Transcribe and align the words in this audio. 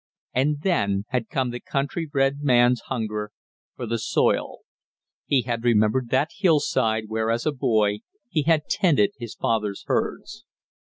And 0.33 0.61
then 0.61 1.03
had 1.09 1.29
come 1.29 1.51
the 1.51 1.59
country 1.59 2.07
bred 2.07 2.41
man's 2.41 2.81
hunger 2.87 3.31
for 3.75 3.85
the 3.85 3.99
soil. 3.99 4.61
He 5.27 5.43
had 5.43 5.63
remembered 5.63 6.09
that 6.09 6.29
hillside 6.39 7.03
where 7.07 7.29
as 7.29 7.45
a 7.45 7.51
boy 7.51 7.99
he 8.27 8.41
had 8.41 8.67
tended 8.67 9.11
his 9.19 9.35
father's 9.35 9.83
herds. 9.85 10.43